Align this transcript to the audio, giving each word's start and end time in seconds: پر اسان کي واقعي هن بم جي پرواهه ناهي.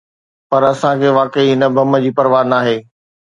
پر 0.49 0.61
اسان 0.71 0.95
کي 1.01 1.09
واقعي 1.19 1.47
هن 1.51 1.63
بم 1.75 1.91
جي 2.03 2.11
پرواهه 2.17 2.49
ناهي. 2.51 2.77